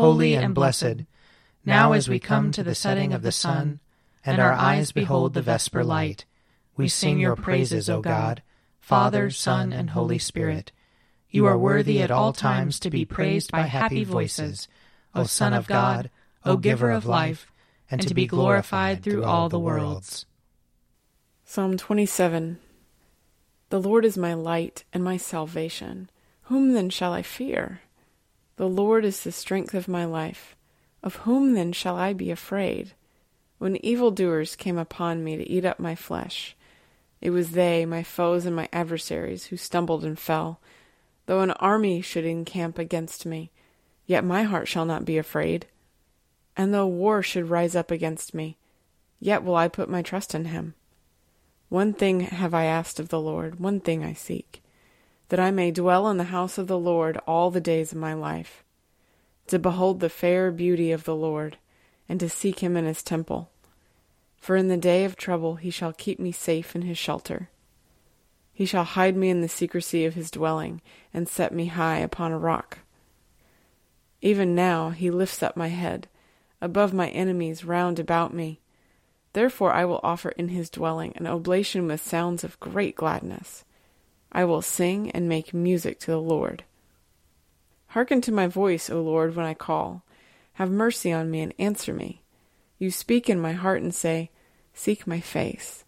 holy 0.00 0.34
and 0.34 0.54
blessed, 0.54 1.04
now 1.62 1.92
as 1.92 2.08
we 2.08 2.18
come 2.18 2.50
to 2.50 2.62
the 2.62 2.74
setting 2.74 3.12
of 3.12 3.20
the 3.20 3.30
sun, 3.30 3.80
and 4.24 4.40
our 4.40 4.52
eyes 4.52 4.92
behold 4.92 5.34
the 5.34 5.42
vesper 5.42 5.84
light, 5.84 6.24
we 6.74 6.88
sing 6.88 7.18
your 7.18 7.36
praises, 7.36 7.90
O 7.90 8.00
God, 8.00 8.42
Father, 8.80 9.28
Son, 9.28 9.74
and 9.74 9.90
Holy 9.90 10.18
Spirit. 10.18 10.72
You 11.28 11.44
are 11.44 11.58
worthy 11.58 12.00
at 12.00 12.10
all 12.10 12.32
times 12.32 12.80
to 12.80 12.88
be 12.90 13.04
praised 13.04 13.52
by 13.52 13.62
happy 13.62 14.02
voices, 14.02 14.68
O 15.14 15.24
Son 15.24 15.52
of 15.52 15.66
God, 15.66 16.10
O 16.46 16.56
Giver 16.56 16.90
of 16.90 17.04
life, 17.04 17.52
and 17.90 18.00
to 18.00 18.14
be 18.14 18.26
glorified 18.26 19.02
through 19.02 19.24
all 19.24 19.50
the 19.50 19.58
worlds. 19.58 20.24
Psalm 21.44 21.76
27 21.76 22.58
The 23.68 23.80
Lord 23.80 24.06
is 24.06 24.16
my 24.16 24.32
light 24.32 24.84
and 24.94 25.04
my 25.04 25.18
salvation. 25.18 26.08
Whom 26.44 26.72
then 26.72 26.88
shall 26.88 27.12
I 27.12 27.20
fear? 27.20 27.82
The 28.60 28.68
Lord 28.68 29.06
is 29.06 29.22
the 29.22 29.32
strength 29.32 29.72
of 29.72 29.88
my 29.88 30.04
life. 30.04 30.54
Of 31.02 31.16
whom 31.24 31.54
then 31.54 31.72
shall 31.72 31.96
I 31.96 32.12
be 32.12 32.30
afraid? 32.30 32.92
When 33.56 33.82
evildoers 33.82 34.54
came 34.54 34.76
upon 34.76 35.24
me 35.24 35.38
to 35.38 35.48
eat 35.48 35.64
up 35.64 35.80
my 35.80 35.94
flesh, 35.94 36.54
it 37.22 37.30
was 37.30 37.52
they, 37.52 37.86
my 37.86 38.02
foes 38.02 38.44
and 38.44 38.54
my 38.54 38.68
adversaries, 38.70 39.46
who 39.46 39.56
stumbled 39.56 40.04
and 40.04 40.18
fell. 40.18 40.60
Though 41.24 41.40
an 41.40 41.52
army 41.52 42.02
should 42.02 42.26
encamp 42.26 42.78
against 42.78 43.24
me, 43.24 43.50
yet 44.04 44.24
my 44.24 44.42
heart 44.42 44.68
shall 44.68 44.84
not 44.84 45.06
be 45.06 45.16
afraid. 45.16 45.64
And 46.54 46.74
though 46.74 46.86
war 46.86 47.22
should 47.22 47.48
rise 47.48 47.74
up 47.74 47.90
against 47.90 48.34
me, 48.34 48.58
yet 49.18 49.42
will 49.42 49.56
I 49.56 49.68
put 49.68 49.88
my 49.88 50.02
trust 50.02 50.34
in 50.34 50.44
him. 50.44 50.74
One 51.70 51.94
thing 51.94 52.20
have 52.20 52.52
I 52.52 52.66
asked 52.66 53.00
of 53.00 53.08
the 53.08 53.22
Lord, 53.22 53.58
one 53.58 53.80
thing 53.80 54.04
I 54.04 54.12
seek, 54.12 54.62
that 55.30 55.40
I 55.40 55.50
may 55.50 55.72
dwell 55.72 56.08
in 56.08 56.18
the 56.18 56.24
house 56.24 56.58
of 56.58 56.68
the 56.68 56.78
Lord 56.78 57.16
all 57.26 57.50
the 57.50 57.60
days 57.60 57.90
of 57.90 57.98
my 57.98 58.14
life 58.14 58.62
to 59.50 59.58
behold 59.58 59.98
the 59.98 60.08
fair 60.08 60.52
beauty 60.52 60.92
of 60.92 61.02
the 61.02 61.14
Lord, 61.14 61.58
and 62.08 62.20
to 62.20 62.28
seek 62.28 62.60
him 62.60 62.76
in 62.76 62.84
his 62.84 63.02
temple. 63.02 63.50
For 64.40 64.54
in 64.54 64.68
the 64.68 64.76
day 64.76 65.04
of 65.04 65.16
trouble 65.16 65.56
he 65.56 65.70
shall 65.70 65.92
keep 65.92 66.20
me 66.20 66.30
safe 66.30 66.76
in 66.76 66.82
his 66.82 66.96
shelter. 66.96 67.48
He 68.52 68.64
shall 68.64 68.84
hide 68.84 69.16
me 69.16 69.28
in 69.28 69.40
the 69.40 69.48
secrecy 69.48 70.04
of 70.04 70.14
his 70.14 70.30
dwelling, 70.30 70.80
and 71.12 71.28
set 71.28 71.52
me 71.52 71.66
high 71.66 71.98
upon 71.98 72.30
a 72.30 72.38
rock. 72.38 72.78
Even 74.22 74.54
now 74.54 74.90
he 74.90 75.10
lifts 75.10 75.42
up 75.42 75.56
my 75.56 75.68
head, 75.68 76.06
above 76.60 76.94
my 76.94 77.08
enemies 77.08 77.64
round 77.64 77.98
about 77.98 78.32
me. 78.32 78.60
Therefore 79.32 79.72
I 79.72 79.84
will 79.84 80.00
offer 80.04 80.28
in 80.30 80.50
his 80.50 80.70
dwelling 80.70 81.12
an 81.16 81.26
oblation 81.26 81.88
with 81.88 82.00
sounds 82.00 82.44
of 82.44 82.60
great 82.60 82.94
gladness. 82.94 83.64
I 84.32 84.44
will 84.44 84.62
sing 84.62 85.10
and 85.10 85.28
make 85.28 85.52
music 85.52 85.98
to 86.00 86.10
the 86.10 86.20
Lord. 86.20 86.64
Hearken 87.88 88.20
to 88.22 88.32
my 88.32 88.46
voice, 88.46 88.88
O 88.88 89.02
Lord, 89.02 89.34
when 89.34 89.44
I 89.44 89.54
call. 89.54 90.04
Have 90.54 90.70
mercy 90.70 91.10
on 91.10 91.30
me 91.30 91.40
and 91.40 91.54
answer 91.58 91.92
me. 91.92 92.22
You 92.78 92.90
speak 92.90 93.28
in 93.28 93.40
my 93.40 93.52
heart 93.52 93.82
and 93.82 93.94
say, 93.94 94.30
Seek 94.72 95.06
my 95.06 95.20
face. 95.20 95.84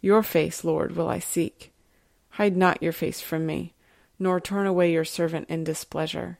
Your 0.00 0.22
face, 0.22 0.64
Lord, 0.64 0.96
will 0.96 1.08
I 1.08 1.18
seek. 1.18 1.72
Hide 2.30 2.56
not 2.56 2.82
your 2.82 2.92
face 2.92 3.20
from 3.20 3.46
me, 3.46 3.74
nor 4.18 4.40
turn 4.40 4.66
away 4.66 4.92
your 4.92 5.04
servant 5.04 5.48
in 5.48 5.64
displeasure. 5.64 6.38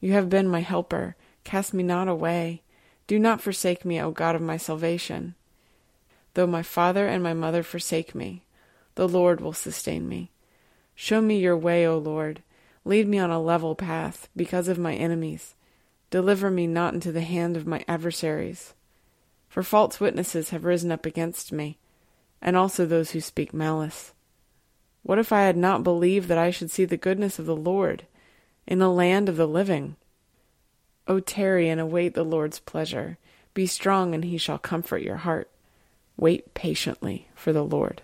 You 0.00 0.12
have 0.12 0.28
been 0.28 0.48
my 0.48 0.60
helper. 0.60 1.16
Cast 1.44 1.72
me 1.72 1.82
not 1.82 2.08
away. 2.08 2.62
Do 3.06 3.18
not 3.18 3.40
forsake 3.40 3.84
me, 3.84 4.00
O 4.00 4.10
God 4.10 4.34
of 4.34 4.42
my 4.42 4.56
salvation. 4.56 5.34
Though 6.34 6.46
my 6.46 6.62
father 6.62 7.06
and 7.06 7.22
my 7.22 7.34
mother 7.34 7.62
forsake 7.62 8.14
me, 8.14 8.42
the 8.96 9.08
Lord 9.08 9.40
will 9.40 9.52
sustain 9.52 10.08
me. 10.08 10.30
Show 11.00 11.20
me 11.20 11.38
your 11.38 11.56
way, 11.56 11.86
O 11.86 11.96
Lord 11.96 12.42
Lead 12.88 13.06
me 13.06 13.18
on 13.18 13.30
a 13.30 13.38
level 13.38 13.74
path 13.74 14.30
because 14.34 14.66
of 14.66 14.78
my 14.78 14.94
enemies. 14.94 15.54
Deliver 16.08 16.50
me 16.50 16.66
not 16.66 16.94
into 16.94 17.12
the 17.12 17.20
hand 17.20 17.54
of 17.54 17.66
my 17.66 17.84
adversaries. 17.86 18.72
For 19.48 19.62
false 19.62 20.00
witnesses 20.00 20.50
have 20.50 20.64
risen 20.64 20.90
up 20.90 21.04
against 21.04 21.52
me, 21.52 21.76
and 22.40 22.56
also 22.56 22.86
those 22.86 23.10
who 23.10 23.20
speak 23.20 23.52
malice. 23.52 24.14
What 25.02 25.18
if 25.18 25.32
I 25.32 25.42
had 25.42 25.56
not 25.56 25.84
believed 25.84 26.28
that 26.28 26.38
I 26.38 26.50
should 26.50 26.70
see 26.70 26.86
the 26.86 26.96
goodness 26.96 27.38
of 27.38 27.44
the 27.44 27.54
Lord 27.54 28.06
in 28.66 28.78
the 28.78 28.90
land 28.90 29.28
of 29.28 29.36
the 29.36 29.46
living? 29.46 29.96
O 31.06 31.20
tarry 31.20 31.68
and 31.68 31.78
await 31.80 32.14
the 32.14 32.24
Lord's 32.24 32.58
pleasure. 32.58 33.18
Be 33.52 33.66
strong, 33.66 34.14
and 34.14 34.24
he 34.24 34.38
shall 34.38 34.58
comfort 34.58 35.02
your 35.02 35.18
heart. 35.18 35.50
Wait 36.16 36.54
patiently 36.54 37.28
for 37.34 37.52
the 37.52 37.64
Lord. 37.64 38.00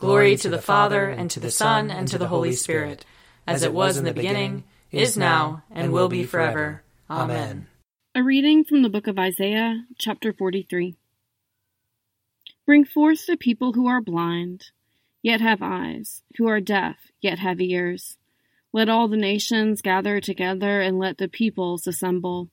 Glory 0.00 0.34
to 0.38 0.48
the 0.48 0.62
Father, 0.62 1.10
and 1.10 1.30
to 1.30 1.38
the 1.38 1.50
Son, 1.50 1.90
and 1.90 2.08
to 2.08 2.16
the 2.16 2.28
Holy 2.28 2.52
Spirit 2.52 3.04
as 3.46 3.62
it 3.62 3.74
was 3.74 3.98
in 3.98 4.04
the 4.04 4.14
beginning, 4.14 4.64
is 4.90 5.14
now, 5.14 5.62
and 5.70 5.92
will 5.92 6.08
be 6.08 6.24
forever. 6.24 6.82
Amen. 7.10 7.66
A 8.14 8.22
reading 8.22 8.64
from 8.64 8.82
the 8.82 8.88
book 8.88 9.06
of 9.06 9.18
Isaiah, 9.18 9.84
chapter 9.98 10.32
43. 10.32 10.96
Bring 12.64 12.84
forth 12.86 13.26
the 13.26 13.36
people 13.36 13.74
who 13.74 13.86
are 13.88 14.00
blind, 14.00 14.70
yet 15.20 15.42
have 15.42 15.60
eyes, 15.60 16.22
who 16.38 16.46
are 16.46 16.60
deaf, 16.60 16.96
yet 17.20 17.38
have 17.38 17.60
ears. 17.60 18.16
Let 18.72 18.88
all 18.88 19.06
the 19.06 19.18
nations 19.18 19.82
gather 19.82 20.18
together, 20.18 20.80
and 20.80 20.98
let 20.98 21.18
the 21.18 21.28
peoples 21.28 21.86
assemble. 21.86 22.48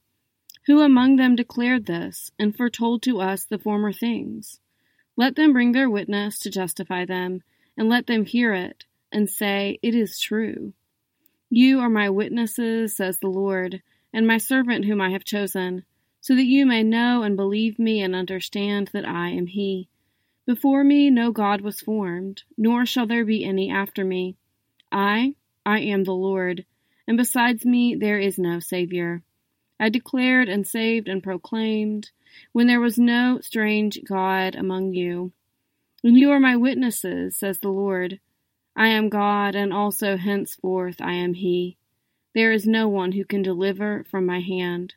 Who 0.65 0.81
among 0.81 1.15
them 1.15 1.37
declared 1.37 1.85
this, 1.85 2.29
and 2.37 2.57
foretold 2.57 3.03
to 3.03 3.21
us 3.21 3.45
the 3.45 3.57
former 3.57 3.93
things? 3.93 4.59
Let 5.17 5.35
them 5.35 5.51
bring 5.51 5.71
their 5.71 5.89
witness 5.89 6.37
to 6.39 6.51
justify 6.51 7.03
them, 7.03 7.41
and 7.75 7.89
let 7.89 8.05
them 8.05 8.23
hear 8.23 8.53
it, 8.53 8.85
and 9.11 9.27
say, 9.27 9.79
It 9.81 9.95
is 9.95 10.19
true. 10.19 10.73
You 11.49 11.79
are 11.79 11.89
my 11.89 12.09
witnesses, 12.09 12.95
says 12.95 13.17
the 13.17 13.27
Lord, 13.27 13.81
and 14.13 14.27
my 14.27 14.37
servant 14.37 14.85
whom 14.85 15.01
I 15.01 15.09
have 15.09 15.23
chosen, 15.23 15.83
so 16.21 16.35
that 16.35 16.45
you 16.45 16.67
may 16.67 16.83
know 16.83 17.23
and 17.23 17.35
believe 17.35 17.79
me 17.79 18.01
and 18.01 18.15
understand 18.15 18.91
that 18.93 19.07
I 19.07 19.29
am 19.29 19.47
He. 19.47 19.89
Before 20.45 20.83
me 20.83 21.09
no 21.09 21.31
God 21.31 21.61
was 21.61 21.81
formed, 21.81 22.43
nor 22.55 22.85
shall 22.85 23.07
there 23.07 23.25
be 23.25 23.43
any 23.43 23.71
after 23.71 24.05
me. 24.05 24.37
I, 24.91 25.33
I 25.65 25.79
am 25.79 26.03
the 26.03 26.13
Lord, 26.13 26.63
and 27.07 27.17
besides 27.17 27.65
me 27.65 27.95
there 27.95 28.19
is 28.19 28.37
no 28.37 28.59
Savior. 28.59 29.23
I 29.79 29.89
declared 29.89 30.49
and 30.49 30.65
saved 30.65 31.07
and 31.07 31.21
proclaimed, 31.21 32.11
when 32.51 32.67
there 32.67 32.79
was 32.79 32.97
no 32.97 33.39
strange 33.41 33.99
God 34.03 34.55
among 34.55 34.93
you. 34.93 35.31
And 36.03 36.17
you 36.17 36.31
are 36.31 36.39
my 36.39 36.55
witnesses, 36.55 37.37
says 37.37 37.59
the 37.59 37.69
Lord 37.69 38.19
I 38.75 38.89
am 38.89 39.09
God, 39.09 39.55
and 39.55 39.73
also 39.73 40.17
henceforth 40.17 41.01
I 41.01 41.13
am 41.13 41.33
He. 41.33 41.77
There 42.35 42.51
is 42.51 42.67
no 42.67 42.87
one 42.87 43.13
who 43.13 43.25
can 43.25 43.41
deliver 43.41 44.03
from 44.03 44.25
my 44.25 44.39
hand. 44.39 44.93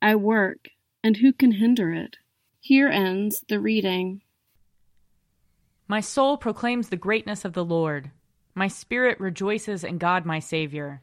I 0.00 0.16
work, 0.16 0.70
and 1.04 1.18
who 1.18 1.32
can 1.32 1.52
hinder 1.52 1.92
it? 1.92 2.16
Here 2.60 2.88
ends 2.88 3.44
the 3.48 3.60
reading. 3.60 4.22
My 5.86 6.00
soul 6.00 6.38
proclaims 6.38 6.88
the 6.88 6.96
greatness 6.96 7.44
of 7.44 7.52
the 7.52 7.64
Lord. 7.64 8.10
My 8.54 8.68
spirit 8.68 9.20
rejoices 9.20 9.84
in 9.84 9.98
God 9.98 10.24
my 10.24 10.38
Savior. 10.38 11.02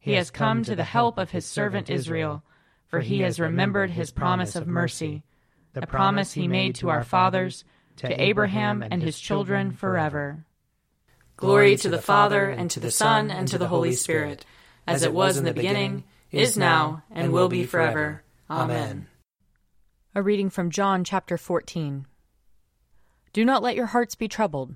He 0.00 0.14
has 0.14 0.30
come 0.30 0.64
to 0.64 0.74
the 0.74 0.82
help 0.82 1.18
of 1.18 1.30
his 1.30 1.44
servant 1.44 1.90
Israel, 1.90 2.42
for 2.88 3.00
he 3.00 3.20
has 3.20 3.38
remembered 3.38 3.90
his 3.90 4.10
promise 4.10 4.56
of 4.56 4.66
mercy, 4.66 5.22
the 5.74 5.86
promise 5.86 6.32
he 6.32 6.48
made 6.48 6.74
to 6.76 6.88
our 6.88 7.04
fathers, 7.04 7.64
to 7.96 8.20
Abraham 8.20 8.82
and 8.82 9.02
his 9.02 9.20
children 9.20 9.70
forever. 9.70 10.46
Glory 11.36 11.76
to 11.76 11.90
the 11.90 12.00
Father, 12.00 12.48
and 12.48 12.70
to 12.70 12.80
the 12.80 12.90
Son, 12.90 13.30
and 13.30 13.46
to 13.48 13.58
the 13.58 13.68
Holy 13.68 13.92
Spirit, 13.92 14.46
as 14.86 15.02
it 15.02 15.12
was 15.12 15.36
in 15.36 15.44
the 15.44 15.52
beginning, 15.52 16.04
is 16.30 16.56
now, 16.56 17.02
and 17.10 17.30
will 17.30 17.48
be 17.48 17.64
forever. 17.64 18.22
Amen. 18.48 19.06
A 20.14 20.22
reading 20.22 20.48
from 20.48 20.70
John 20.70 21.04
chapter 21.04 21.36
14. 21.36 22.06
Do 23.34 23.44
not 23.44 23.62
let 23.62 23.76
your 23.76 23.86
hearts 23.86 24.14
be 24.14 24.28
troubled. 24.28 24.74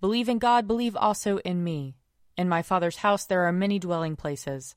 Believe 0.00 0.28
in 0.28 0.38
God, 0.38 0.66
believe 0.66 0.96
also 0.96 1.38
in 1.38 1.62
me. 1.62 1.94
In 2.36 2.48
my 2.48 2.62
Father's 2.62 2.96
house 2.96 3.24
there 3.24 3.44
are 3.44 3.52
many 3.52 3.78
dwelling 3.78 4.16
places. 4.16 4.74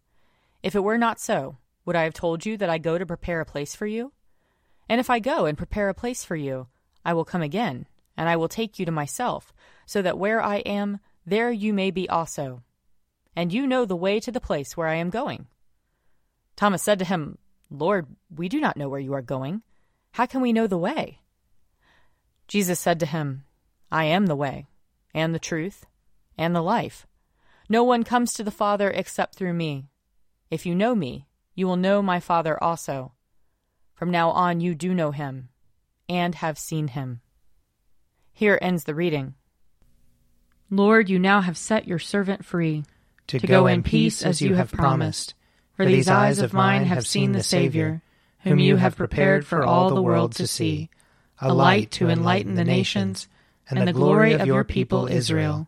If 0.61 0.75
it 0.75 0.83
were 0.83 0.97
not 0.97 1.19
so, 1.19 1.57
would 1.85 1.95
I 1.95 2.03
have 2.03 2.13
told 2.13 2.45
you 2.45 2.57
that 2.57 2.69
I 2.69 2.77
go 2.77 2.97
to 2.97 3.05
prepare 3.05 3.41
a 3.41 3.45
place 3.45 3.75
for 3.75 3.85
you? 3.85 4.11
And 4.89 4.99
if 4.99 5.09
I 5.09 5.19
go 5.19 5.45
and 5.45 5.57
prepare 5.57 5.89
a 5.89 5.93
place 5.93 6.23
for 6.23 6.35
you, 6.35 6.67
I 7.03 7.13
will 7.13 7.25
come 7.25 7.41
again, 7.41 7.87
and 8.17 8.27
I 8.27 8.35
will 8.35 8.47
take 8.47 8.79
you 8.79 8.85
to 8.85 8.91
myself, 8.91 9.53
so 9.85 10.01
that 10.01 10.17
where 10.17 10.41
I 10.41 10.57
am, 10.57 10.99
there 11.25 11.51
you 11.51 11.73
may 11.73 11.91
be 11.91 12.09
also. 12.09 12.63
And 13.35 13.53
you 13.53 13.67
know 13.67 13.85
the 13.85 13.95
way 13.95 14.19
to 14.19 14.31
the 14.31 14.39
place 14.39 14.75
where 14.75 14.87
I 14.87 14.95
am 14.95 15.09
going. 15.09 15.47
Thomas 16.55 16.81
said 16.83 16.99
to 16.99 17.05
him, 17.05 17.37
Lord, 17.69 18.07
we 18.33 18.47
do 18.47 18.59
not 18.59 18.77
know 18.77 18.89
where 18.89 18.99
you 18.99 19.13
are 19.13 19.21
going. 19.21 19.61
How 20.13 20.25
can 20.25 20.41
we 20.41 20.53
know 20.53 20.67
the 20.67 20.77
way? 20.77 21.19
Jesus 22.47 22.79
said 22.79 22.99
to 22.99 23.05
him, 23.05 23.43
I 23.91 24.05
am 24.05 24.27
the 24.27 24.35
way, 24.35 24.67
and 25.13 25.33
the 25.33 25.39
truth, 25.39 25.85
and 26.37 26.55
the 26.55 26.61
life. 26.61 27.05
No 27.67 27.83
one 27.83 28.03
comes 28.03 28.33
to 28.33 28.43
the 28.43 28.51
Father 28.51 28.89
except 28.91 29.35
through 29.35 29.53
me. 29.53 29.85
If 30.51 30.65
you 30.65 30.75
know 30.75 30.93
me, 30.93 31.25
you 31.55 31.67
will 31.67 31.77
know 31.77 32.01
my 32.01 32.19
Father 32.19 32.61
also. 32.63 33.13
From 33.95 34.11
now 34.11 34.29
on 34.31 34.59
you 34.59 34.75
do 34.75 34.93
know 34.93 35.11
him, 35.11 35.49
and 36.07 36.35
have 36.35 36.59
seen 36.59 36.89
him. 36.89 37.21
Here 38.33 38.59
ends 38.61 38.83
the 38.83 38.93
reading. 38.93 39.35
Lord, 40.69 41.09
you 41.09 41.17
now 41.17 41.41
have 41.41 41.57
set 41.57 41.87
your 41.87 41.99
servant 41.99 42.43
free 42.43 42.83
to, 43.27 43.39
to 43.39 43.47
go 43.47 43.67
in 43.67 43.83
peace 43.83 44.23
as 44.23 44.41
you 44.41 44.55
have 44.55 44.71
promised. 44.71 45.33
For 45.75 45.85
these 45.85 46.09
eyes 46.09 46.39
of 46.39 46.53
mine 46.53 46.85
have 46.85 47.07
seen 47.07 47.31
the 47.31 47.43
Savior, 47.43 48.01
whom 48.41 48.59
you 48.59 48.75
have 48.75 48.95
prepared 48.95 49.45
for 49.45 49.63
all 49.63 49.93
the 49.93 50.01
world 50.01 50.33
to 50.35 50.47
see, 50.47 50.89
a 51.39 51.53
light 51.53 51.91
to 51.91 52.09
enlighten 52.09 52.55
the 52.55 52.63
nations, 52.63 53.27
and 53.69 53.87
the 53.87 53.93
glory 53.93 54.33
of 54.33 54.45
your 54.45 54.63
people 54.63 55.07
Israel. 55.07 55.67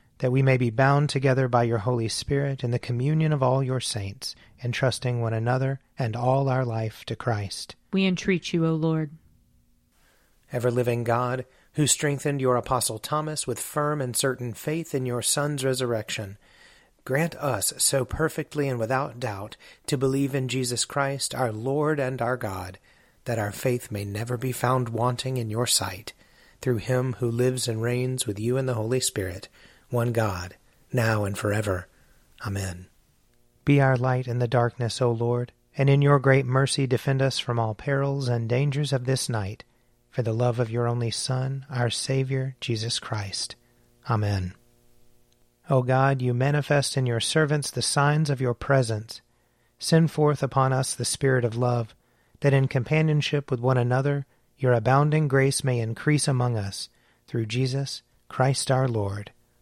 That 0.21 0.31
we 0.31 0.41
may 0.41 0.57
be 0.57 0.69
bound 0.71 1.09
together 1.09 1.47
by 1.47 1.63
your 1.63 1.79
Holy 1.79 2.07
Spirit 2.07 2.63
in 2.63 2.71
the 2.71 2.79
communion 2.79 3.33
of 3.33 3.43
all 3.43 3.61
your 3.61 3.79
saints, 3.79 4.35
entrusting 4.63 5.19
one 5.19 5.33
another 5.33 5.81
and 5.99 6.15
all 6.15 6.47
our 6.47 6.63
life 6.63 7.03
to 7.05 7.15
Christ. 7.15 7.75
We 7.91 8.05
entreat 8.05 8.53
you, 8.53 8.65
O 8.65 8.73
Lord. 8.73 9.11
Ever 10.51 10.71
living 10.71 11.03
God, 11.03 11.45
who 11.73 11.85
strengthened 11.85 12.39
your 12.39 12.55
Apostle 12.55 12.97
Thomas 12.97 13.45
with 13.45 13.59
firm 13.59 14.01
and 14.01 14.15
certain 14.15 14.53
faith 14.53 14.95
in 14.95 15.05
your 15.05 15.21
Son's 15.21 15.65
resurrection, 15.65 16.37
grant 17.03 17.35
us 17.35 17.73
so 17.77 18.05
perfectly 18.05 18.69
and 18.69 18.79
without 18.79 19.19
doubt 19.19 19.57
to 19.87 19.97
believe 19.97 20.33
in 20.33 20.47
Jesus 20.47 20.85
Christ, 20.85 21.35
our 21.35 21.51
Lord 21.51 21.99
and 21.99 22.21
our 22.21 22.37
God 22.37 22.79
that 23.25 23.39
our 23.39 23.51
faith 23.51 23.91
may 23.91 24.03
never 24.03 24.37
be 24.37 24.51
found 24.51 24.89
wanting 24.89 25.37
in 25.37 25.49
your 25.49 25.67
sight, 25.67 26.13
through 26.61 26.77
him 26.77 27.13
who 27.19 27.29
lives 27.29 27.67
and 27.67 27.81
reigns 27.81 28.25
with 28.25 28.39
you 28.39 28.57
in 28.57 28.65
the 28.65 28.73
Holy 28.73 28.99
Spirit, 28.99 29.47
one 29.91 30.11
God, 30.11 30.55
now 30.91 31.23
and 31.23 31.37
forever. 31.37 31.87
Amen. 32.45 32.87
Be 33.63 33.79
our 33.79 33.95
light 33.95 34.27
in 34.27 34.39
the 34.39 34.47
darkness, 34.47 35.01
O 35.01 35.11
Lord, 35.11 35.51
and 35.77 35.89
in 35.89 36.01
your 36.01 36.17
great 36.17 36.45
mercy 36.45 36.87
defend 36.87 37.21
us 37.21 37.37
from 37.37 37.59
all 37.59 37.75
perils 37.75 38.27
and 38.27 38.49
dangers 38.49 38.91
of 38.91 39.05
this 39.05 39.29
night, 39.29 39.63
for 40.09 40.23
the 40.23 40.33
love 40.33 40.59
of 40.59 40.71
your 40.71 40.87
only 40.87 41.11
Son, 41.11 41.65
our 41.69 41.89
Saviour, 41.89 42.55
Jesus 42.59 42.99
Christ. 42.99 43.55
Amen. 44.09 44.55
O 45.69 45.83
God, 45.83 46.21
you 46.21 46.33
manifest 46.33 46.97
in 46.97 47.05
your 47.05 47.19
servants 47.19 47.69
the 47.69 47.81
signs 47.81 48.29
of 48.29 48.41
your 48.41 48.53
presence. 48.53 49.21
Send 49.77 50.11
forth 50.11 50.41
upon 50.41 50.73
us 50.73 50.93
the 50.93 51.05
Spirit 51.05 51.45
of 51.45 51.55
love 51.55 51.95
that 52.41 52.53
in 52.53 52.67
companionship 52.67 53.51
with 53.51 53.59
one 53.59 53.77
another 53.77 54.25
your 54.57 54.73
abounding 54.73 55.27
grace 55.27 55.63
may 55.63 55.79
increase 55.79 56.27
among 56.27 56.55
us, 56.55 56.89
through 57.25 57.45
Jesus 57.45 58.03
Christ 58.29 58.69
our 58.69 58.87
Lord. 58.87 59.31